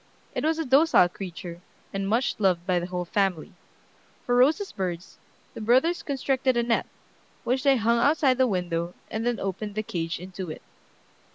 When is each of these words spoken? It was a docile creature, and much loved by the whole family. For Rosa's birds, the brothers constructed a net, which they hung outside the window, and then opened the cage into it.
It 0.33 0.43
was 0.43 0.57
a 0.57 0.65
docile 0.65 1.07
creature, 1.07 1.61
and 1.93 2.09
much 2.09 2.39
loved 2.39 2.65
by 2.65 2.79
the 2.79 2.87
whole 2.87 3.05
family. 3.05 3.53
For 4.25 4.33
Rosa's 4.35 4.71
birds, 4.71 5.19
the 5.53 5.61
brothers 5.61 6.01
constructed 6.01 6.57
a 6.57 6.63
net, 6.63 6.87
which 7.43 7.61
they 7.61 7.77
hung 7.77 7.99
outside 7.99 8.39
the 8.39 8.47
window, 8.47 8.95
and 9.11 9.27
then 9.27 9.39
opened 9.39 9.75
the 9.75 9.83
cage 9.83 10.19
into 10.19 10.49
it. 10.49 10.63